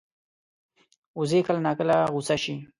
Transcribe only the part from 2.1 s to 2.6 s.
غوسه شي